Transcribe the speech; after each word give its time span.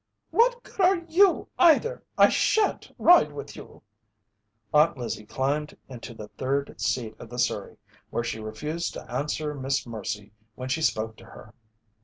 "What 0.31 0.63
good 0.63 0.79
are 0.81 0.97
you, 1.07 1.47
either? 1.59 2.01
I 2.17 2.29
shan't 2.29 2.91
ride 2.97 3.31
with 3.31 3.55
you." 3.55 3.83
Aunt 4.73 4.97
Lizzie 4.97 5.27
climbed 5.27 5.77
into 5.89 6.15
the 6.15 6.27
third 6.39 6.81
seat 6.81 7.15
of 7.19 7.29
the 7.29 7.37
surrey, 7.37 7.77
where 8.09 8.23
she 8.23 8.39
refused 8.39 8.93
to 8.95 9.11
answer 9.11 9.53
Miss 9.53 9.85
Mercy 9.85 10.31
when 10.55 10.69
she 10.69 10.81
spoke 10.81 11.17
to 11.17 11.25
her. 11.25 11.53